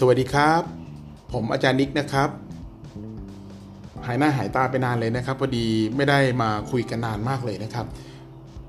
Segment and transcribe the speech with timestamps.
[0.00, 0.62] สวัสดีครับ
[1.32, 2.28] ผมอาจารย์นิกนะครับ
[4.06, 5.66] หายหน้าหายตาไปนานเลยนะครับพอดี
[5.96, 7.86] ไม่ได้มาคุยกันนานมากเลยนะครับ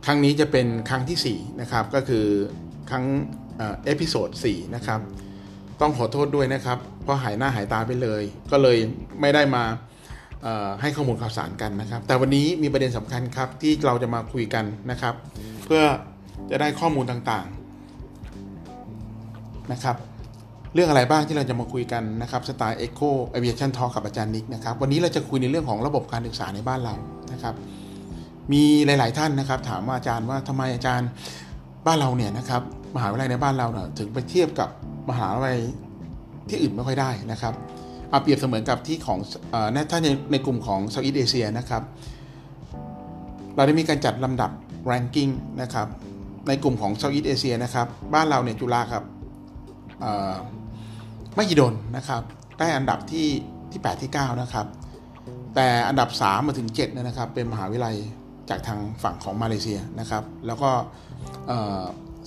[0.05, 2.25] ครั้งนี้จะเป็นครั้งที่4นะครับก็คือ
[2.89, 3.05] ครั้ง
[3.86, 4.99] episode 4นะครับ
[5.81, 8.21] ต้องขอโทษด้วยนะครับ เพราะหายหน้าหายตาไปเลย
[8.52, 8.77] ก็เลย
[9.21, 9.63] ไม่ได้มา
[10.81, 15.13] ให้ข้อมูลข่าวสารกันนะครับ แต่วันนี้มีประเด็นสำคัญครับที่เราจะมาคุยกันนะครับ
[15.66, 15.84] เพื่อ
[16.52, 19.98] จะได้ข้อมูลต่างๆนะครับ
[20.73, 26.95] เรื่องอะไรบ้างที่เราจะมาคุยกันนะครับสไตล์ Echo Aviation Talk กับอาจารย์นิกนะครับวันนี้เราจะคุยในเรื่องของระบบการศึกษาในบ้านเรา
[27.34, 27.55] นะครับ
[28.53, 31.09] มีหลาย ๆ ท่านนะครับ ถามว่าอาจารย์ว่าทำไมอาจารย์
[31.88, 32.62] บ้านเราเนี่ยนะครับ
[32.95, 34.70] มหาวิทยาลัยในบ้านเราเนี่ยถึงไปเทียบกับ
[35.09, 35.57] มหาวิทยาลัย
[36.49, 37.54] ที่อื่นไม่ค่อยได้นะครับ
[38.09, 39.20] เอาเปรียบเสมือนกับที่ของ
[39.91, 41.84] ถ้าในในกลุ่มของเซาท์อีสเอเชียนะครับ
[43.55, 44.52] เราได้มีการจัดลำดับ
[44.91, 45.31] ranking
[45.62, 45.88] นะครับ
[46.48, 49.04] ในกลุ่มของเซาท์อีสเอเชียนะครับ บ้านเราเนี่ยจุฬาครับ
[51.37, 52.21] ม่กี่ดนนะครับ
[52.59, 53.27] ได้อันดับที่
[53.71, 54.65] ที่ 8 ที่ 9 นะครับ
[55.55, 57.95] แต่อันดับ 3 มาถึง7เนี่ยนะครับ เป็นมหาวิทยาลัย
[58.49, 60.70] จากทางฝั่งของมาเลเซียนะครับ แล้วก็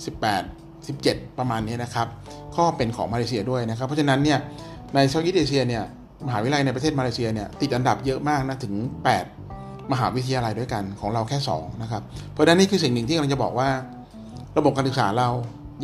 [0.05, 2.07] 18 17 ประมาณนี้นะครับ
[2.57, 4.39] ก็เป็นของมาเลเซียด้วยนะครับ เพราะฉะนั้นเนี่ย
[4.95, 5.83] ในเซาท์อีสเอเชียเนี่ย
[6.27, 8.73] มหาวิทยาลัยในประเทศมาเลเซียเนี่ยติดอันดับเยอะมากนะถึง
[9.33, 13.69] 8 มหาวิทยาลัยด้วยกันของเราแค่ 2 นะครับ เพราะฉะนั้นนี่คือสิ่งหนึ่งที่กำลังจะบอกว่า
[14.57, 15.29] ระบบการศึกษาเรา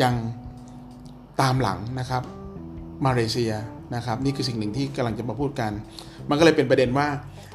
[0.03, 0.13] ยัง
[1.41, 2.23] ตามหลังนะครับ
[3.05, 3.53] มาเลเซีย
[3.95, 5.71] นะครับนี่คือสิ่งหนึ่งที่กำลังจะมาพูดกัน
[6.29, 7.07] มันก็เลยเป็นประเด็นว่า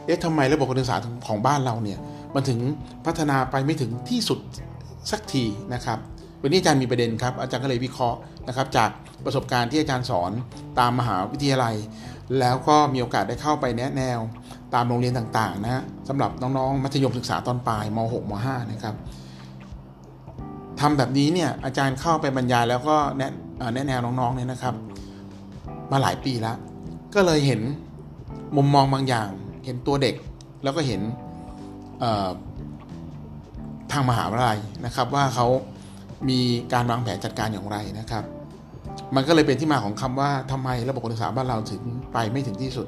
[0.04, 1.98] เอ๊ะทำไมระบบการศึกษาของบ้านเราเนี่ย
[2.34, 2.58] มันถึง
[3.06, 4.38] พัฒนาไปไม่ถึงที่สุด
[5.10, 5.98] สักทีนะครับ
[6.42, 8.90] วันนี้อาจารย์มีประเด็นครับอาจารย์ก็เลยวิเคราะห์นะครับจาก
[9.24, 10.32] ประสบการณ์ที่อาจารย์สอน
[10.78, 11.74] ตามมหาวิทยาลัย
[12.38, 14.18] แล้วก็มีโอกาสได้เข้าไปแนะแนว
[14.74, 18.94] ตามโรงเรียนต่างๆนะสำหรับน้องๆมัธยมศึกษาตอนปลายม .6 ม .5 นะครับ
[20.80, 23.32] ทำแบบนี้เนี่ยอาจารย์เข้าไปบรรยายแล้วก็แนะ
[23.74, 24.74] แนะแนวน้องๆเนี่ยนะครับ
[25.92, 26.56] มาหลายปีแล้ว
[27.14, 27.60] ก็เลยเห็น
[28.56, 29.28] มุมมองบางอย่าง
[29.64, 30.14] เห็นตัวเด็ก
[30.62, 31.00] แล้วก็เห็น
[33.92, 35.46] ทางมหาวิทยาลัยนะครับ ว่าเขา
[36.28, 36.40] มี
[36.72, 38.24] การวางแผนจัดการอย่างไรนะครับ
[39.14, 42.86] มันก็เลยเป็นที่มาของคำว่าทำไมระบบการศึกษาบ้านเราถึงไปไม่ถึงที่สุด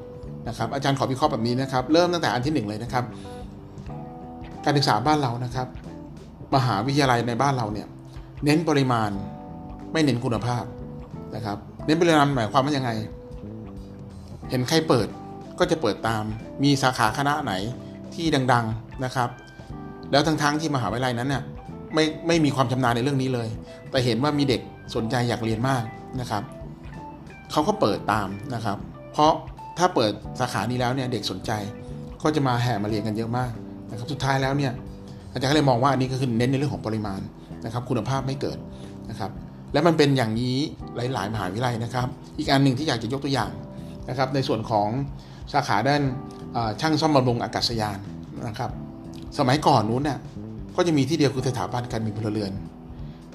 [0.48, 3.04] นะครับ อาจารย์ขอพิเคราะห์แบบนี้นะครับ เริ่มตั้งแต่อันที่ 1 เลยนะครับ
[4.64, 5.66] การศึกษาบ้านเรานะครับ
[6.54, 7.86] มหาวิทยาลัยในบ้านเราเนี่ย
[8.44, 9.10] เน้นปริมาณ
[9.94, 10.64] ไม่เน้นคุณภาพ
[11.34, 12.90] นะครับ เน้นปริมาณหมายความว่ายังไง
[14.50, 15.08] เห็นใครเปิด
[15.58, 16.22] ก็จะเปิดตาม
[16.62, 17.52] มีสาขาคณะไหน
[18.14, 19.28] ที่ดัง ๆนะครับ
[20.10, 21.42] แล้วทั้งๆที่มหาวิทยาลัยนั้นเนี่ย
[21.94, 23.48] ไม่ไม่มีความชำนาญในเรื่องนี้เลย
[23.90, 24.60] แต่เห็นว่ามีเด็ก
[24.94, 25.82] สนใจอยากเรียนมาก
[26.20, 26.42] นะครับ
[27.52, 28.78] เขาก็เปิดตามนะครับ
[29.12, 29.32] เพราะ
[29.78, 31.50] ถ้าเปิดสาขานี้แล้วเนี่ยเด็กสนใจ
[32.22, 33.52] ก็จะมาแห่มาเรียนกันเยอะมาก
[33.90, 34.72] นะครับ สุดท้ายแล้วเนี่ย
[35.32, 37.20] อาจารย์ก็เลยมองว่าอันนี้ก็คือเน้นในเรื่องของปริมาณ
[37.64, 38.58] นะครับ คุณภาพไม่เกิด
[39.10, 39.30] นะครับ
[39.74, 40.56] และมันเป็นอย่างนี้
[40.96, 42.08] หลาย ๆ มหาวิทยาลัยนะครับ
[42.38, 43.52] อีกอันหนึ่งที่อยากจะยกตัวอย่าง
[44.08, 44.88] นะครับ ในส่วนของ
[45.52, 46.02] สาขาด้าน
[46.80, 47.98] ช่างซ่อมบำรุงอากาศยาน
[48.48, 48.70] นะครับ
[49.38, 50.18] สมัยก่อนนู้นเนี่ย
[50.76, 52.52] ก็จะมีที่เดียวคือสถาบันการบินพลเรือน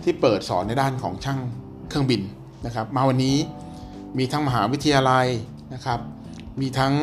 [0.04, 1.40] ที่เปิดสอนในด้านของช่าง
[1.90, 2.22] เครื่องบิน
[2.66, 3.38] นะครับ มาวันนี้
[4.18, 5.28] มีทั้งมหาวิทยาลัย
[5.74, 6.00] นะครับ
[6.62, 6.94] มีทั้ง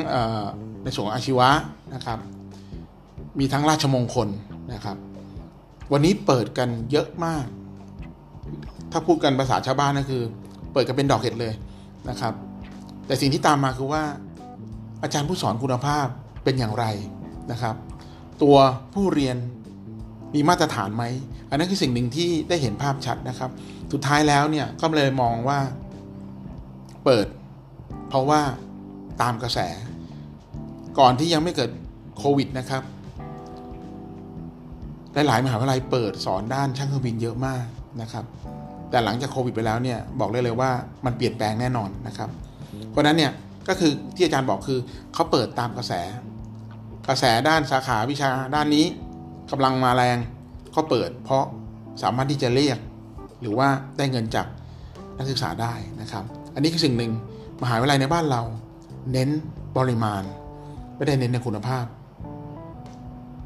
[0.84, 1.48] ในส่วนอาชีวะ
[1.94, 2.18] นะครับ
[3.38, 4.28] มีทั้งราชมงคล
[4.72, 4.96] นะครับ
[5.92, 7.46] วันนี้เปิดกันเยอะมาก
[8.98, 10.22] ถ้าพูดกันภาษาชาวบ้านก็คือ
[10.72, 11.54] เปิดกันเป็นดอกเห็ดเลย
[12.10, 12.32] นะครับ
[13.06, 14.02] แต่สิ่งที่ตามมาคือว่า
[15.02, 16.06] อาจารย์ผู้สอนคุณภาพ
[16.44, 16.84] เป็นอย่างไร
[17.52, 17.74] นะครับ
[18.42, 18.56] ตัว
[18.94, 19.36] ผู้เรียน
[20.34, 21.04] มีมาตรฐานไหม
[21.50, 23.50] อันนั้นคือสิ่งหนึ่งที่ได้เห็นภาพชัดนะครับ
[23.92, 25.58] สุดท้ายแล้วเนี่ยก็เลยมองว่า
[27.04, 27.26] เปิด
[28.08, 28.40] เพราะว่า
[29.22, 29.58] ตามกระแส
[30.98, 31.70] ก่อนที่ยังไม่เกิด
[32.18, 32.82] โควิดนะครับ
[35.12, 37.64] หลายๆมหาวิทยาลัยเปิดสอนด้านช่างเครื่องบินเยอะมาก
[38.02, 38.24] นะครับ
[38.90, 40.70] แต่หลังจากโควิดไปแล้วเนี่ยบอกได้เลยว่า
[41.04, 42.30] มันเปลี่ยนแปลงแน่นอนนะครับ
[42.90, 43.32] เพราะนั้นเนี่ย
[43.68, 44.78] ก็คือที่อาจารย์บอกคือ
[45.14, 45.92] เขาเปิดตามกระแส
[47.08, 48.84] กระแสด้านสาขาวิชาด้านนี้
[49.50, 50.18] กำลังมาแรง
[50.74, 51.44] ก็เปิด เพราะ
[52.02, 52.78] สามารถที่จะเรียก
[53.40, 53.68] หรือว่า
[53.98, 54.46] ได้เงินจาก
[55.18, 56.24] นักศึกษาได้นะครับ
[56.54, 57.12] อันนี้คือสิ่งหนึ่ง
[57.62, 58.42] มหาวิทยาลัยในบ้านเรา
[59.12, 59.28] เน้น
[59.76, 60.22] ปริมาณ
[60.96, 61.84] ไม่ได้เน้นในคุณภาพ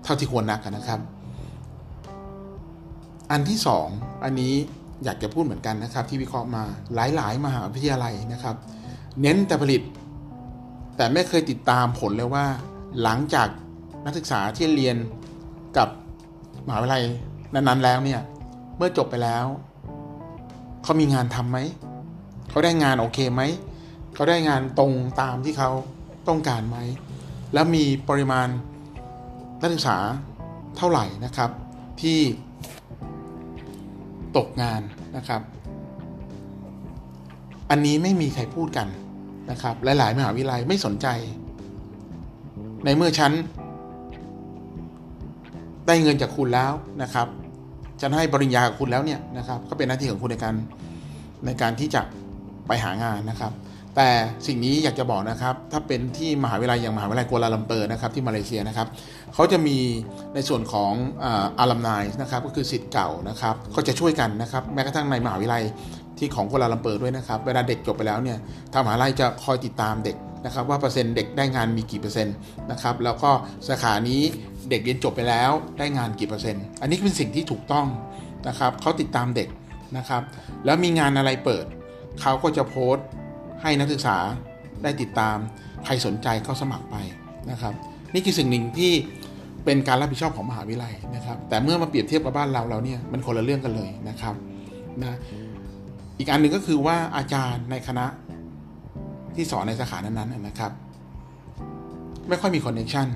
[0.04, 1.00] เท่าที่ควรนักนะครับ
[3.30, 3.86] อันที่สอง
[4.24, 4.54] อันนี้
[5.04, 6.64] อยากจะพูดเหมือนกันนะครับ ที่วิเคราะห์มา
[6.94, 8.56] หลายๆ มหาวิทยาลัยนะครับ
[9.20, 9.82] เน้นแต่ผลิต
[10.96, 12.44] แต่ไม่เคยติดตามผลเลยว่า
[13.02, 13.48] หลังจาก
[14.04, 14.96] นักศึกษาที่เรียน
[15.76, 15.88] กับ
[16.66, 17.02] มหาวิทยาลัย
[17.54, 18.20] นั้นๆแล้วเนี่ย
[18.76, 19.44] เมื่อจบไปแล้ว
[20.82, 21.58] เขามีงานทำไหม
[22.50, 23.42] เขาได้งานโอเคไหม
[24.14, 25.70] เขาได้งานตรงตามที่เขา
[26.28, 26.78] ต้องการไหม
[27.54, 28.48] แล้วมีปริมาณ
[29.60, 29.96] นักศึกษา
[30.76, 31.50] เท่าไหร่นะครับ
[32.00, 32.18] ที่
[34.36, 34.82] ตกงาน
[35.16, 35.42] นะครับ
[37.70, 38.88] อันนี้ไม่มีใครพูดกัน
[39.50, 41.06] นะครับ หลาย ๆ มหาวิทยาลัยไม่สนใจ
[42.84, 43.32] ในเมื่อฉัน
[45.86, 46.72] ได้เงินจากคุณแล้ว
[47.02, 47.28] นะครับ
[48.00, 50.54] ฉันให้ปริญญากับคุณแล้วเนี่ยนะครับ ก็เป็นหน้าที่ของคุณในการ
[51.46, 52.02] ในการที่จะ
[52.66, 53.52] ไปหางานนะครับ
[53.96, 54.08] แต่
[54.46, 58.88] สิ่งนี้อยากจะบอกนะครับ ถ้าเป็นที่มหาวิทยาลัยอย่างมหาวิทยาลัยกัวลาลัมเปอร์นะครับที่มาเลเซียนะครับ
[59.34, 59.78] เขาจะมี
[60.34, 60.92] ในส่วนของ
[61.58, 61.88] alumni
[62.20, 65.64] นะครับก็คือศิษย์เก่านะครับก็จะช่วยกันนะครับแม้กระทั่งในมหาวิทยาลัย
[66.18, 68.38] ที่ของกัวลาลัมเปอร์ด้วยนะครับเวลาเด็กจบไปแล้วเนี่ย
[68.72, 72.34] ทางมหาวิทยาลัยจะคอยติดตามเด็กนะครับว่าเปอร์เซ็นต์เด็กได้งานมีกี่เปอร์เซ็นต์
[72.70, 73.30] นะครับแล้วก็
[73.66, 74.20] สาขานี้
[74.70, 77.86] เด็กเรียนจบไปแล้วได้งานกี่เปอร์เซ็นต์อันนี้เป็นสิ่งที่ถูกต้อง
[78.48, 79.48] นะครับเขาติดตามเด็ก
[79.96, 80.22] นะครับ
[80.64, 81.64] แล้วมีงานอะไรเปิด
[82.20, 83.06] เขาก็จะโพสต์
[83.62, 84.16] ให้นักศึกษา
[84.82, 85.36] ได้ติดตาม
[85.84, 86.96] ใครสนใจก็สมัครไป
[87.50, 87.74] นะครับ
[88.14, 88.92] นี่คือสิ่งหนึ่งที่
[89.64, 94.34] เป็นการรับผิดชอบของมหาวิทยาลัยนะครับ แต่เมื่อมาเปรียบเทียบกับบ้านเราเราเนี่ยมันคนละเรื่องกันเลยนะครับ
[95.02, 95.16] นะ
[96.18, 98.06] อีกอันหนึ่งก็คือว่าอาจารย์ในคณะ
[99.34, 100.72] ที่สอนในสาขานั้นๆนะครับ
[102.28, 103.06] ไม่ค่อยมีคอนเนคชัน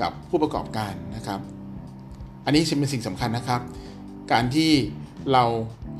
[0.00, 1.40] กับผู้ประกอบการนะครับ
[2.44, 3.60] อันนี้เป็นสิ่งสำคัญนะครับ
[4.32, 4.70] การที่
[5.32, 5.44] เรา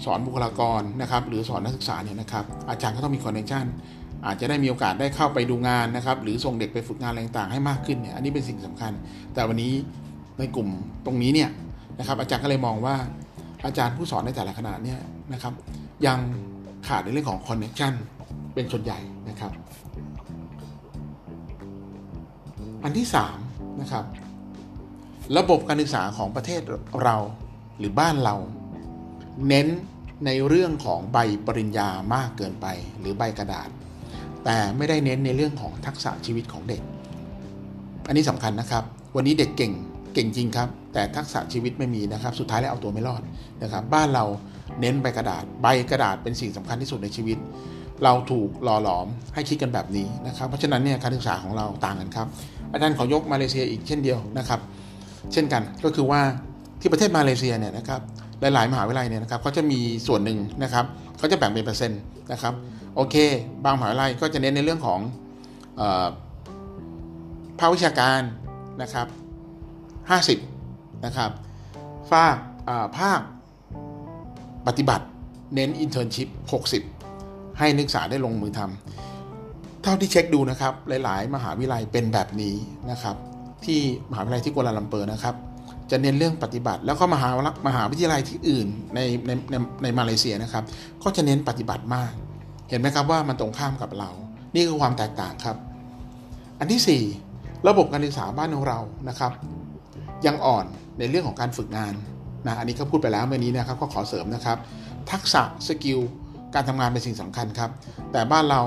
[0.04, 3.64] สอนบุคลากรนะครับ หรือสอนนักศึกษาเนี่ยนะครับ อาจารย์ก็ต้องมีคอนเนคชัน
[4.26, 8.92] อาจจะได้มีโอกาสได้เข้าไปดูงานนะครับ หรือส่งเด็กไปฝึกงานอะไรต่างๆให้มากขึ้นเนี่ยอันนี้เป็นสิ่งสำคัญ
[9.34, 9.72] แต่วันนี้
[10.38, 10.68] ในกลุ่ม
[11.06, 11.50] ตรงนี้เนี่ย
[11.98, 12.96] นะครับ อาจารย์ก็เลยมองว่า
[13.66, 14.98] อาจารย์ผู้สอนในแต่ละคณะเนี่ย
[15.32, 15.52] นะครับ
[16.06, 16.18] ยัง
[16.86, 17.92] ขาดในเรื่องของคอนเนคชัน
[18.54, 18.98] เป็นส่วนใหญ่
[19.28, 19.52] นะครับ
[22.84, 23.06] อันที่
[23.42, 24.04] 3นะครับ
[25.38, 26.60] ระบบการศึกษาของประเทศ
[27.02, 27.16] เรา
[27.78, 28.34] หรือบ้านเรา
[29.48, 29.66] เน้น
[30.26, 32.66] ในเรื่องของใบปริญญามากเกินไป
[33.00, 33.68] หรือใบกระดาษ
[34.44, 36.82] แต่ไม่ได้เน้นในเรื่องของทักษะชีวิตของเด็ก
[38.08, 38.84] อันนี้สำคัญนะครับ
[39.16, 39.72] วันนี้เด็กเก่ง
[40.14, 43.22] เก่งจริงครับ แต่ทักษะชีวิตไม่มีนะครับ สุดท้ายแล้วเอาตัวไม่รอด
[43.62, 44.24] นะครับ บ้านเรา
[44.80, 47.38] เน้นใบกระดาษ ใบกระดาษเป็นสิ่งสำคัญที่สุดในชีวิต
[48.04, 52.26] เราถูกหล่อหลอมให้คิดกันแบบนี้นะครับ เพราะฉะนั้นเนี่ยการศึกษาของเราต่างกันครับ
[52.72, 54.60] อาจารย์ขอยกมาเลเซียอีกเช่นเดียวนะครับ
[55.32, 56.20] เช่นกันก็คือว่า
[56.80, 58.00] ที่ประเทศมาเลเซียเนี่ยนะครับ
[58.40, 60.84] หลาย ๆ มหาวิทยาลัยเนี่ยนะครับเขาจะมีส่วนหนึ่งนะครับ
[61.18, 62.00] เขาจะแบ่งเป็นเปอร์เซ็นต์
[62.32, 62.54] นะครับ
[62.94, 63.16] โอเค
[63.64, 65.00] บางมหาวิทยาลัยก็จะเน้นในเรื่องของ
[67.58, 68.20] ภาควิชาการ
[68.82, 69.06] นะครับ
[70.44, 71.30] 50นะครับ
[72.10, 72.36] ภาค
[72.98, 73.20] ภาค
[74.66, 75.06] ปฏิบัติ
[75.54, 76.28] เน้น internship
[76.92, 80.72] 60 ให้นักศึกษาได้ลงมือทำเท่าที่เช็คดูนะครับ
[81.04, 82.54] หลาย ๆ มหาวิทยาลัยเป็นแบบนี้
[82.90, 83.16] นะครับ
[83.64, 83.80] ที่
[84.10, 85.34] มหาวิทยาลัยที่กัวลาลัมเปอร์นะครับ
[85.90, 87.28] จะเน้นเรื่องปฏิบัติ แล้วก็มหา
[87.66, 90.64] มหาวิทยาลัยที่อื่นในในในในมาเลเซียนะครับ
[91.02, 92.12] ก็จะเน้นปฏิบัติมาก
[92.70, 94.10] เห็นไหมครับว่ามันตรงข้ามกับเรา
[94.54, 95.56] นี่คือความแตกต่างครับ
[96.58, 99.32] อันที่ 4 ระบบการศึกษาบ้านของเรานะครับ
[100.26, 100.64] ยังอ่อน
[100.98, 101.94] ในเรื่องของการฝึกงาน
[102.46, 104.58] นะอันนี้ก็พูดไปแล้วเมื่อนี้นะครับก็ขอเสริมนะครับ
[105.10, 106.00] ทักษะ skill
[106.54, 107.70] การทำงานเป็นสิ่งสำคัญครับ
[108.12, 108.60] แต่บ้านเรา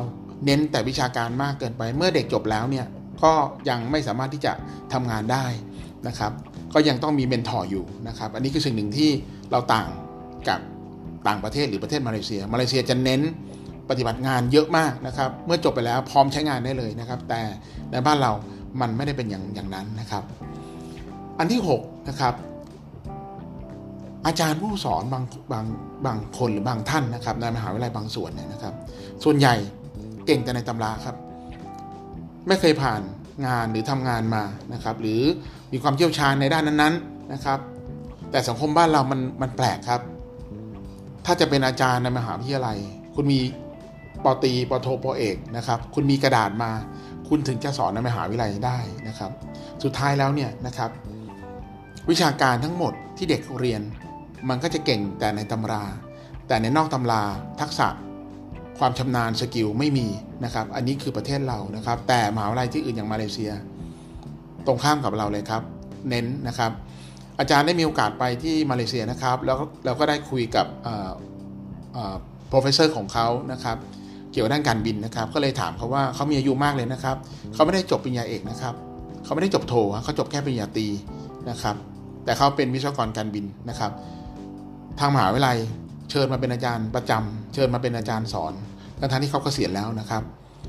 [0.45, 2.85] เน้นแต่วิชาการมากเกินไป เมื่อเด็กจบแล้วเนี่ย
[3.23, 3.33] ก็
[3.69, 4.53] ยังไม่สามารถที่จะ
[4.93, 5.45] ทำงานได้
[6.07, 6.31] นะครับ
[6.73, 9.09] ก็ยังต้องมีเมนทอร์อยู่นะครับ อันนี้คือสิ่งหนึ่งที่
[9.51, 9.87] เราต่าง
[10.47, 10.59] กับ
[11.27, 13.21] ต่างประเทศหรือประเทศมาเลเซีย มาเลเซียจะเน้น
[13.89, 17.41] ปฏิบัติงานเยอะมากนะครับ เมื่อจบไปแล้วพร้อมใช้งานได้เลยนะครับ แต่
[17.91, 18.31] ในบ้านเรา
[18.81, 20.23] มันไม่ได้เป็นอย่างอย่างนั้นนะครับ
[21.39, 22.33] อันที่6นะครับ
[24.25, 25.65] อาจารย์ผู้สอนบางบาง
[26.05, 28.73] บางคนหรือบางท่านนะครับในมหาวิทยาลัยบางส่วนเนี่ยนะครับ
[29.23, 29.55] ส่วนใหญ่
[30.25, 31.15] เก่งแต่ในตำราครับ
[32.47, 33.01] ไม่เคยผ่าน
[33.45, 35.21] งานหรือทำงานมานะครับ หรือ
[35.71, 37.59] มีความเชี่ยวชาญในด้านนั้นๆนะครับ
[38.31, 40.01] แต่สังคมบ้านเรามันมันแปลกครับ
[41.25, 42.77] ถ้าจะเป็นอาจารย์ในมหาวิทยาลัย
[43.15, 43.39] คุณมี
[44.23, 46.71] ปอตีปอโทปอเอกนะครับ คุณมีกระดาษมา
[47.29, 49.31] คุณถึงจะสอนในมหาวิทยาลัยได้นะครับ
[49.83, 50.89] สุดท้ายแล้วเนี่ยนะครับ
[52.09, 53.81] วิชาการทั้งหมดที่เด็กเรียน
[54.49, 55.83] มันก็จะเก่งแต่ในตำรา
[56.47, 57.23] แต่ในนอกตำรา
[57.59, 57.87] ทักษะ
[58.79, 60.07] ความชำนาญสกิลไม่มี
[60.45, 63.51] นะครับ อันนี้คือประเทศเรานะครับ แต่มหาวิทยาลัยที่อื่นอย่างมาเลเซีย
[64.67, 65.61] ตรงข้ามกับเราเลยครับ
[66.09, 66.71] เน้นนะครับ
[67.39, 70.65] อาจารย์ได้มีโอกาสไปที่มาเลเซียนะครับ แล้วเราก็ได้คุยกับ
[72.51, 73.77] professor ของเขานะครับ
[74.31, 77.17] เกี่ยวกับด้านการบินนะครับ ก็เลยถามเขาว่าเขามีอายุมากเลยนะครับ
[77.53, 78.73] เขาไม่ได้จบปริญญาเอกนะครับ
[79.23, 80.87] เขาไม่ได้จบโทเขาจบแค่ปริญญาตรี
[81.49, 81.75] นะครับ
[82.23, 83.91] แต่เขาเป็นวิศวกรการบินนะครับ
[84.99, 85.57] ทางมหาวิทยาลัย
[86.11, 88.53] เชิญมาเป็นอาจารย์ประจำเชิญมาเป็นอาจารย์สอน
[88.99, 90.23] ทั้งที่เขาเกษียณแล้วนะครับ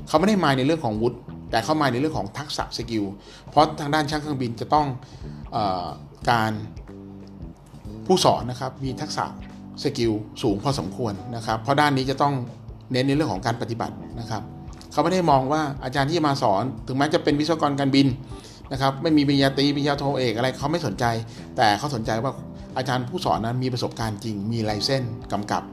[0.07, 1.17] เขาไม่ได้มาในเรื่องของวุฒิ
[1.51, 3.03] แต่เขามาในเรื่องของทักษะ skill
[3.49, 4.87] เพราะทางด้านช่างเครื่องบินจะต้อง
[5.55, 5.87] ออ
[6.29, 6.51] การ
[8.05, 9.25] ผู้สอนนะครับมีทักษะ
[9.83, 12.33] skill สูงพอสมควรนะครับ เพราะด้านนี้จะต้อง
[12.91, 14.41] เน้นในเรื่องของการปฏิบัตินะครับ
[14.91, 18.07] เขาไม่ได้มองว่าอาจารย์ที่มาสอน ถึงแม้จะเป็นวิศวกรการบิน
[18.71, 21.05] นะครับ ไม่มีปริญญาตรีปริญญาโทเอกอะไรเขาไม่สนใจ
[21.57, 22.31] แต่เขาสนใจว่า
[22.79, 25.63] อาจารย์ผู้สอนนั้นมีประสบการณ์จริง มีลายเส้นกำกับ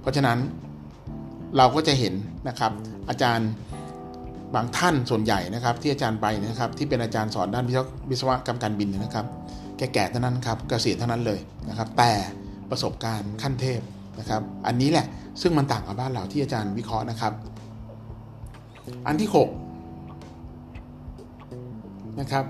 [0.00, 0.38] เพราะฉะนั้น
[1.56, 2.14] เราก็จะเห็น
[2.48, 2.72] นะครับ
[3.08, 3.48] อาจารย์
[4.54, 7.64] บางท่านส่วนใหญ่นะครับ ที่อาจารย์ไปนะครับ ที่เป็นอาจารย์สอนด้าน
[8.10, 9.26] วิศวกรรมการบินนะครับ
[9.78, 12.12] แก่ๆเท่านั้นครับเกษียณเท่านั้นเลยนะครับ แต่
[12.70, 13.80] ประสบการณ์ขั้นเทพ
[14.18, 15.06] นะครับ อันนี้แหละ
[15.42, 17.32] ซึ่งมันต่างกับบ้านเราที่อาจารย์วิเคราะห์นะครับ
[19.06, 19.38] อันที่6
[22.20, 22.44] นะครับ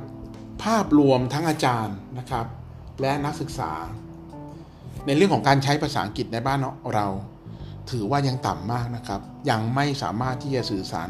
[0.62, 2.46] ภาพรวมทั้งอาจารย์นะครับ
[3.00, 3.72] และนักศึกษา
[5.06, 6.58] ในเรื่องของการใช้ภาษาอังกฤษในบ้าน
[6.94, 7.06] เรา
[7.90, 9.20] ถือว่ายังต่ำมากนะครับ
[9.50, 11.08] ยังไม่สามารถที่จะสื่อสาร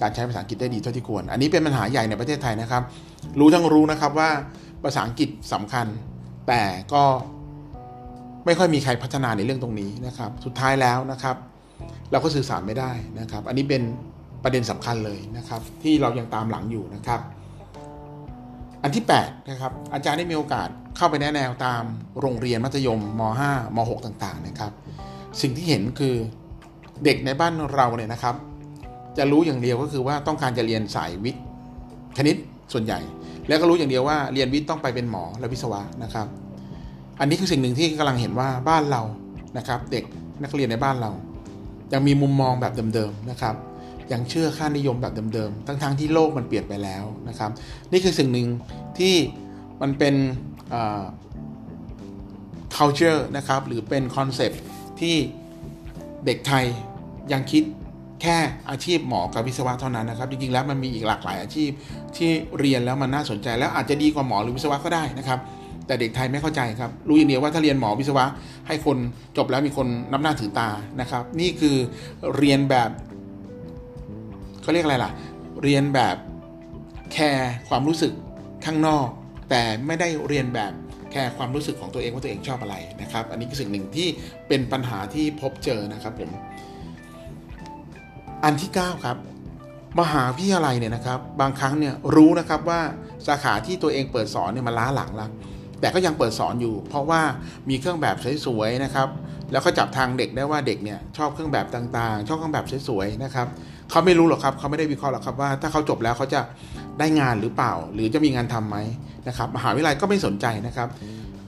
[0.00, 2.82] การใช้ภาษาอังกฤษได้ดีเท่าที่ควร อันนี้เป็นปัญหาใหญ่ในประเทศไทยนะครับ
[3.40, 4.30] รู้ทั้งรู้นะครับว่า
[4.84, 5.86] ภาษาอังกฤษสำคัญ
[6.48, 6.62] แต่
[6.92, 7.04] ก็
[8.46, 11.36] ไม่ค่อยมีใครพัฒนาในเรื่องตรงนี้นะครับ สุดท้ายแล้วนะครับ
[12.10, 13.82] เราก็สื่อสารไม่ได้นะครับ อันนี้เป็น
[14.42, 17.20] ประเด็นสำคัญเลยนะครับ ที่เรายังตามหลังอยู่นะครับ
[18.82, 21.82] อันที่8นะครับอาจารย์ได้มีโอกาสเข้าไปแนะแนวตาม
[22.20, 24.72] โรงเรียนมัธยมม .5 ม .6 ต่างๆนะครับ
[25.40, 26.14] สิ่งที่เห็นคือ
[27.04, 28.34] เด็กในบ้านเราเนี่ยนะครับ
[29.18, 31.42] จะรู้อย่างเดียวก็คือว่าต้องการจะเรียนสายวิทย์
[32.18, 32.36] คณิต
[32.72, 33.00] ส่วนใหญ่
[33.48, 36.26] แล้วก็รู้อย่างเดียวว่าเรียนวิทย์ต้องไปเป็นหมอและวิศวะนะครับ
[37.20, 39.02] อันนี้คือสิ่งหนึ่งที่กำลังเห็นว่าบ้านเรา
[39.58, 40.04] นะครับ เด็ก
[40.42, 41.10] นักเรียนในบ้านเรา
[41.92, 43.54] ยังมีมุมมองแบบเดิมๆนะครับ
[44.12, 47.50] ยังเชื่อค่านิยมแบบเดิมๆ ทั้งๆทที่โลกมันเปลี่ยนไปแล้วนะครับ
[47.92, 48.48] นี่คือสิ่งหนึ่ง
[48.98, 49.14] ที่
[49.82, 50.14] มันเป็น
[52.76, 54.52] culture นะครับ หรือเป็นคอนเซป
[55.00, 55.16] ที่
[56.26, 56.64] เด็กไทย
[57.32, 57.64] ยังคิด
[58.22, 58.36] แค่
[58.70, 61.70] อาชีพหมอกับวิศวะเท่านั้นนะครับ จริงๆแล้วมันมีอีกหลากหลายอาชีพ
[62.16, 65.38] ที่เรียนแล้วมันน่าสนใจ แล้วอาจจะดีกว่าหมอหรือวิศวะก็ได้นะครับ
[65.86, 68.24] แต่เด็กไทยไม่เข้าใจครับ รู้อย่างเดียวว่าถ้าเรียนหมอวิศวะ
[68.66, 68.96] ให้คน
[69.36, 70.68] จบแล้วมีคนนับหน้าถือตา
[71.00, 71.76] นะครับ นี่คือ
[72.36, 72.90] เรียนแบบ
[74.62, 75.10] เขาเรียกอะไรล่ะ
[75.62, 76.16] เรียนแบบ
[77.12, 78.12] แคร์ความรู้สึก
[78.64, 79.08] ข้างนอก
[79.50, 80.72] แต่ไม่ได้เรียนแบบ
[81.10, 84.08] แคร์ความรู้สึกของตัวเองว่าตัวเองชอบอะไรนะครับ อันนี้คือสิ่งหนึ่งที่
[84.48, 86.30] เป็นปัญหาที่พบเจอนะครับผม
[88.44, 89.16] อันที่ 9 ครับ
[90.00, 92.80] มหาวิทยาลัยเนี่ยนะครับ บางครั้งเนี่ยรู้นะครับว่า
[93.26, 95.30] สาขาที่ตัวเองเปิดสอนเนี่ยมันล้าหลังแล้ว
[95.80, 97.22] แต่ก็ยังเปิดสอนอยู่ เพราะว่า
[97.68, 98.16] มีเครื่องแบบ
[98.46, 99.08] สวยๆนะครับ
[99.52, 103.48] แล้วก็จับทางเด็กได้ว่าเด็กเนี่ยชอบเครื่องแบบต่างๆ ชอบเครื่องแบบสวยๆนะครับ
[103.92, 106.40] เขาไม่รู้หรอกครับเขาไม่ได้วิเคราะห์หรอกครับว่า ถ้าเขาจบแล้วเขาจะ
[106.98, 108.76] ได้งานหรือเปล่า หรือจะมีงานทํำไหม
[109.28, 110.88] นะครับมหาวิทยาลัยก็ไม่สนใจนะครับ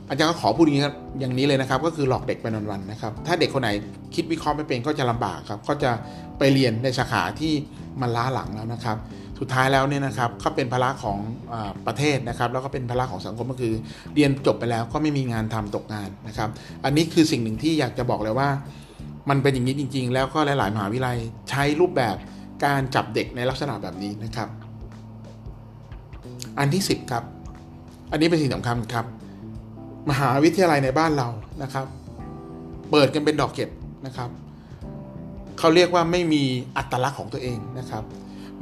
[0.09, 3.71] อาจารย์ก็ขอพูดอย่างนี้เลยนะครับ ก็คือหลอกเด็กไปวันๆนะครับ ถ้าเด็กคนไหน
[4.15, 5.91] คิดวิเคราะห์ไม่เป็นก็จะลำบากครับ ก็จะ
[6.39, 7.53] ไปเรียนในสาขาที่
[8.01, 8.97] มันล้าหลังแล้วนะครับ
[9.41, 11.19] สุดท้ายแล้วเนี่ยนะครับเขาเป็นภาระของ
[11.53, 11.55] อ
[11.87, 13.75] ประเทศนะครับ แล้วก็เป็นภาระของสังคมก็คือ
[14.15, 16.49] เรียนจบไปแล้วก็ไม่มีงานทำตกงานนะครับ
[16.85, 18.49] อันนี้คือสิ่งหนึ่งที่อยากจะบอกเลยว่า
[19.31, 21.19] มันเป็นอย่างนี้จริง ๆ แล้วก็หลาย ๆ มหาวิทยาลัย
[21.51, 22.17] ใช้รูปแบบ
[22.65, 24.49] การจับเด็กในลักษณะแบบนี้นะครับ
[26.59, 27.25] อันที่ 10 ครับ
[28.11, 29.07] อันนี้เป็นสิ่งสำคัญครับ
[30.11, 31.29] มหาวิทยาลัยในบ้านเรา
[31.63, 31.87] นะครับ
[32.91, 33.71] เปิดกันเป็นดอกเก็ด
[34.07, 34.31] นะครับ
[35.59, 36.43] เขาเรียกว่าไม่มี
[36.77, 38.05] อัตลักษณ์ของตัวเองนะครับ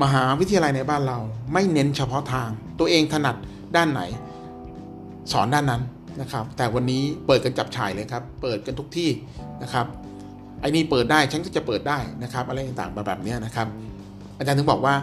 [0.03, 1.19] มหาวิทยาลัยในบ้านเรา
[1.53, 3.37] ไม่เน้นเฉพาะทาง ตัวเองถนัด
[3.77, 4.03] ด้านไหน
[5.33, 5.83] สอนด้านนั้น
[6.21, 9.11] นะครับ แต่วันนี้เปิดกันจับฉายเลยครับ เปิดกันทุกที่
[9.63, 9.87] นะครับ
[10.63, 13.67] ไอ้นี่เปิดได้ฉันก็จะเปิดได้นะครับอะไรต่างๆแบบนี้นะครับ
[14.39, 14.95] อาจารย์ถึงบอกว่า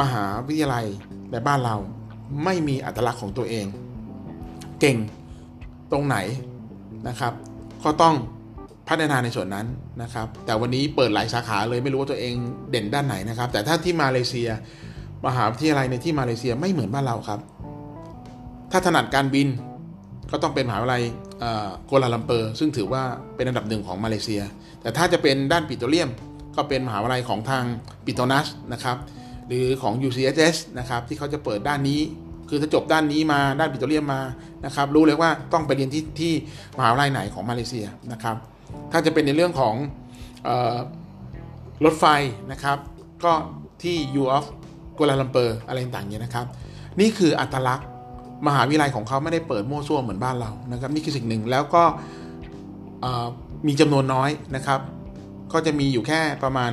[0.00, 0.86] มหาวิทยาลัย
[1.30, 1.76] ในบ้านเรา
[2.44, 3.66] ไม่มีอัตลักษณ์ของตัวเอง
[4.80, 4.98] เก่ง
[5.92, 6.16] ตรงไหน
[7.08, 7.32] นะครับ
[7.84, 8.14] ก็ต้อง
[8.88, 9.66] พัฒนาในส่วนนั้น
[10.02, 12.34] นะครับ แต่วันนี้เปิดหลายสาขาเลยไม่รู้ว่าตัวเอง
[12.70, 14.48] เด่นด้านไหนนะครับ แต่ถ้าที่มาเลเซีย
[15.26, 17.40] มหาวิทยาลัยในที่มาเลเซียไม่เหมือนบ้านเราครับ
[18.72, 19.48] ถ้าถนัดการบิน
[20.30, 21.02] ก็ต้องเป็นมหาวิทยาลัย
[21.88, 23.02] กัวลาลัมเปอร์ ซึ่งถือว่า
[23.36, 24.42] เป็นอันดับหนึ่งของมาเลเซีย
[24.82, 26.10] แต่ถ้าจะเป็นด้านปิโตรเลียม
[26.56, 27.64] ก็เป็นมหาวิทยาลัยของทาง
[28.04, 28.96] ปิโตรนาสนะครับ
[29.48, 32.00] หรือของ UCSS นะครับที่เขาจะเปิดด้านนี้
[32.48, 34.20] คือถ้าจบด้านนี้มาด้านปิโตรเลียมมา
[34.66, 36.32] นะครับรู้เลยว่าต้องไปเรียนที่ที่
[36.78, 38.36] มหาวิทยาลัยไหนของมาเลเซียนะครับ
[38.92, 39.74] ถ้าจะเป็นในเรื่องของ
[41.84, 42.04] รถไฟ
[42.52, 42.78] นะครับ
[43.24, 43.32] ก็
[43.82, 44.44] ที่ U of
[44.96, 46.46] กัวลาลัมเปอร์อะไรต่างๆเนี่ยนะครับ
[47.00, 47.88] นี่คืออัตลักษณ์
[48.46, 51.82] มหาวิทยาลัยของเขาไม่ได้เปิดมั่วซั่วเหมือนบ้านเรานะครับนี่คือสิ่งหนึ่งแล้วก็
[53.66, 54.80] มีจำนวนน้อยนะครับ
[55.52, 56.70] ก็จะมีอยู่แค่ประมาณ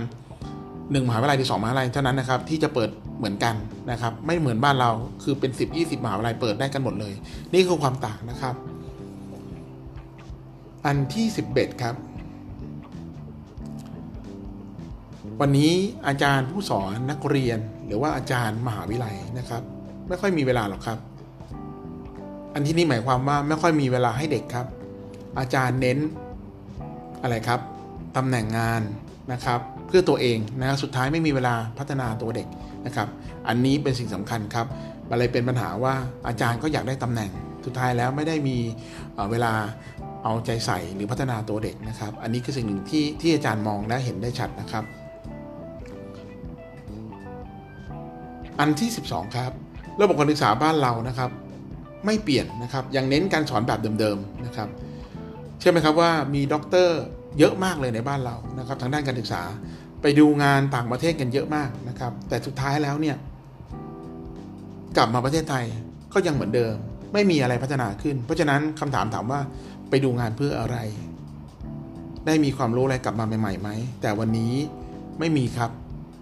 [0.54, 3.56] 1มหาวิทยาลัยหรือสมหาวิทยาลัยเท่านั้นนะครับที่จะเปิดเหมือนกัน
[3.92, 4.92] นะครับ ไม่เหมือนบ้านเรา
[5.24, 7.14] คือเป็น 10 20มหาวิทยาลัยเปิดได้กันหมดเลย
[7.54, 8.56] นี่คือความต่างนะครับ
[10.86, 11.96] อันที่ 11 ครับ
[15.42, 15.72] วันนี้
[16.08, 19.62] อาจารย์ผู้สอนนักเรียนหรือว่าอาจารย์มหาวิทยาลัยนะครับ
[20.08, 20.98] ไม่ค่อยมีเวลาหรอกครับ
[22.58, 24.68] อันที่นี้หมายความว่าไม่ค่อยมีเวลาให้เด็กครับ
[25.40, 25.98] อาจารย์เน้น
[27.22, 27.60] อะไรครับ
[28.18, 28.82] ตำแหน่งงาน
[29.32, 32.48] นะครับ เพื่อตัวเองนะสุดท้ายไม่มีเวลาพัฒนาตัวเด็ก
[32.86, 33.08] นะครับ
[33.48, 34.66] อันนี้เป็นสิ่งสำคัญครับ
[35.10, 35.94] มันเลยเป็นปัญหาว่า
[36.28, 37.32] อาจารย์ก็อยากได้ตำแหน่ง
[37.66, 38.58] สุดท้ายแล้วไม่ได้มี
[39.32, 39.54] เวลา
[40.24, 44.84] เอาใจใส่หรือพัฒนาตัวเด็กนะครับ อันนี้คือสิ่งหนึ่งที่ที่อาจารย์มองและเห็นได้ชัดนะครับ
[48.60, 49.52] อันที่ 12 ครับ
[50.02, 51.32] ระบบการศึกษาบ้านเรานะครับ
[52.06, 54.68] ไม่เปลี่ยนนะครับ ยังเน้นการสอนแบบเดิมๆนะครับ
[55.60, 57.00] เชื่อไหมครับว่ามีด็อกเตอร์
[57.40, 59.42] เยอะมากเลยในบ้านเรานะครับทางด้านการศึกษา
[60.02, 63.18] ไปดูงานต่างประเทศกันเยอะมากนะครับ แต่สุดท้ายแล้วเนี่ย
[64.98, 65.66] กลับมาประเทศไทย
[66.14, 66.76] ก็ยังเหมือนเดิม
[67.14, 69.42] ไม่มีอะไรพัฒนาขึ้น เพราะฉะนั้นคำถามถามว่า
[69.90, 70.78] ไปดูงานเพื่ออะไร
[72.26, 73.70] ได้มีความรู้อะไรกลับมาใหม่ๆไหม
[74.02, 74.54] แต่วันนี้
[75.20, 75.72] ไม่มีครับ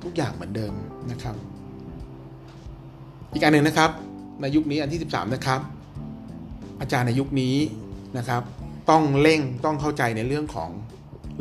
[0.03, 0.73] ทุกอย่างเหมือนเดิม
[1.11, 1.35] นะครับ
[3.33, 3.91] อีกอันหนึ่งนะครับ
[4.41, 5.61] ในยุคนี้อันที่ 13 นะครับ
[6.81, 7.55] อาจารย์ในยุคนี้
[8.17, 8.41] นะครับ
[8.89, 10.69] ต้องเร่งต้องเข้าใจในเรื่องของ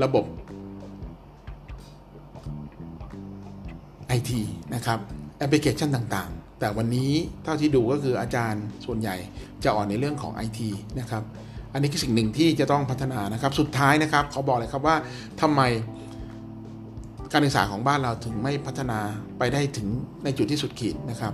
[0.03, 0.25] ระบบ
[4.19, 4.31] IT
[4.75, 4.99] นะครับ
[5.39, 7.11] แอปพลิเคชันต่างๆ แต่วันนี้
[7.43, 9.17] เท่าที่ดูก็คืออาจารย์ส่วนใหญ่
[9.65, 10.61] จะอ่อนในเรื่องของ IT
[11.01, 11.23] นะครับ
[11.73, 14.97] อันนี้คือสิ่งหนึ่งที่จะต้องพัฒนานะครับ สุดท้ายนะครับเขาบอกเลยครับว่า
[15.41, 15.61] ทำไม
[17.33, 18.99] การศึกษาของบ้านเราถึงไม่พัฒนา
[19.39, 19.89] ไปได้ถึง
[20.25, 21.33] ในจุดที่สุดขีดนะครับ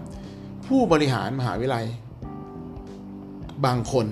[0.68, 1.86] ผู้บริหารมหาวิทยาลัย
[3.66, 4.06] บางคน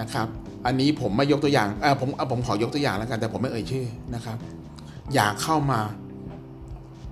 [0.00, 0.26] นะครับ
[0.66, 4.36] อันนี้ผมไม่ยกตัวอย่างเออผมเอาผมขอยกตัวอย่างแล้วกัน แต่ผมไม่เอ่ยชื่อนะครับ
[5.14, 5.80] อยากเข้ามา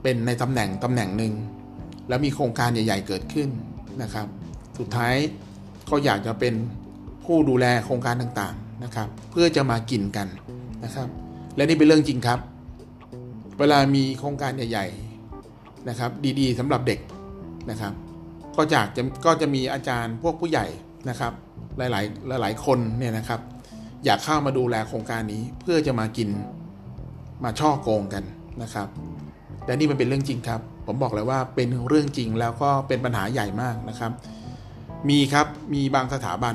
[0.02, 1.32] เป็นในตำแหน่งตำแหน่งหนึ่ง
[2.08, 3.48] แล้วมีโครงการใหญ่ ๆ เกิดขึ้น
[4.02, 4.26] นะครับ
[4.78, 5.14] สุดท้าย
[5.90, 6.54] ก็อยากจะเป็น
[7.24, 10.26] ผู้ดูแลโครงการต่างๆนะครับ เพื่อจะมากินกัน
[10.84, 11.08] นะครับ
[11.56, 12.38] และนี่เป็นเรื่องจริงครับ
[13.58, 14.86] เวลามีโครงการใหญ่
[15.38, 17.00] ๆนะครับ ดีๆสำหรับเด็ก
[17.70, 17.92] นะครับ
[18.56, 20.66] ก็จากจะก็จะมีอาจารย์พวกผู้ใหญ่
[21.10, 21.32] นะครับ
[21.78, 23.40] หลายๆหลายๆคนเนี่ยนะครับ
[24.04, 26.28] อยากเข้ามาดูแลโครงการนี้เพื่อจะมากิน
[27.44, 28.24] มาช่อโกงกัน
[28.62, 28.88] นะครับ
[29.66, 34.12] และนี่มันเป็นเรื่องจริงครับ ผมบอกเลยว่าเป็นเรื่องจริงแล้วก็เป็นปัญหาใหญ่มากนะครับ
[35.08, 36.54] มีครับมีบางสถาบัน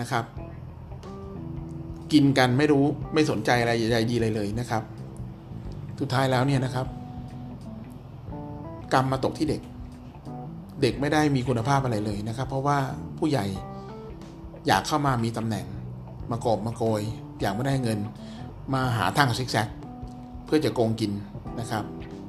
[0.00, 0.24] นะครับ
[2.12, 4.82] กินกันไม่รู้ไม่สนใจอะไรใหญ่ดีเลยเลยนะครับ
[6.00, 6.86] สุดท้ายแล้วเนี่ยนะครับ
[8.92, 9.60] กรรมมาตกที่เด็ก
[10.82, 12.78] เด็กไม่ได้มีคุณภาพอะไรเลยนะครับ เพราะว่า
[13.18, 13.46] ผู้ใหญ่
[14.66, 15.66] อยากเข้ามามีตำแหน่ง
[16.30, 17.02] มากอบมาโกย
[17.40, 17.98] อยากไม่ได้เงิน
[18.74, 19.68] มาหาทางซิกแซก
[20.46, 21.12] เพื่อจะโกงกิน
[21.60, 21.84] นะครับ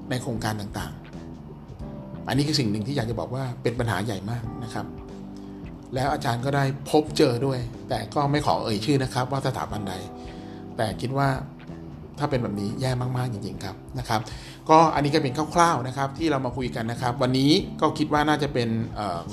[0.10, 4.86] ในโครงการต่างๆ อันนี้คือสิ่งหนึ่งที่อยากจะบอกว่าเป็นปัญหาใหญ่มากนะครับ
[5.94, 9.94] แล้วอาจารย์ก็ได้พบเจอด้วย แต่ก็ไม่ขอเอ่ยชื่อนะครับ ว่าสถาบันใด
[10.78, 11.28] แต่คิดว่า
[12.20, 14.20] ถ้าเป็นแบบนี้แย่มากๆจริงๆครับนะครับ
[14.70, 17.52] ก็อันนี้ก็เป็นคร่าวๆนะครับที่เรามาคุยกันนะครับ วันนี้
[17.82, 18.70] ก็คิดว่าน่าจะเป็น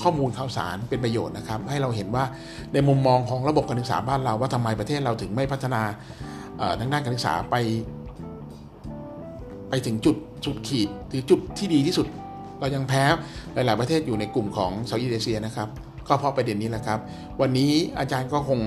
[0.02, 2.24] ข้อมูลข่าวสารเป็นประโยชน์นะครับ ให้เราเห็นว่า
[2.72, 5.82] ในมุมมองของระบบการศึกษาบ้านเรา ว่าทำไมประเทศเราถึงไม่พัฒนา
[6.80, 7.56] ทางด้านการศึกษาไป
[9.68, 12.06] ไปถึงจุดจุดขีดหรือจุดที่ดีที่สุด
[12.60, 13.04] เรายังแพ้
[13.54, 15.68] หลาย ๆ ประเทศอยู่ในกลุ่มของ Southeast Asia นะครับ
[16.08, 16.98] ก็เพราะประเด็นนี้แหละครับ
[17.40, 18.60] วันนี้อาจารย์ก็คง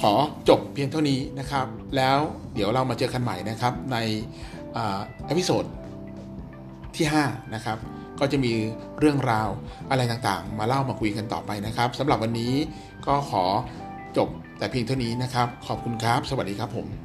[0.00, 0.12] ขอ
[0.48, 2.18] จบเพียงเท่านี้นะครับ แล้ว
[2.54, 3.96] เดี๋ยวเรามาเจอกันใหม่นะครับใน
[4.74, 5.64] episode
[6.96, 7.78] ที่5นะครับ
[8.20, 8.52] ก็จะมี
[8.98, 9.48] เรื่องราว
[9.90, 12.52] อะไรต่างๆ มาเล่ามาคุยกันต่อไปนะครับสำหรับวันนี้
[13.06, 13.44] ก็ขอ
[14.16, 14.28] จบ
[14.58, 17.03] แต่เพียงเท่านี้นะครับ ขอบคุณครับ สวัสดีครับผม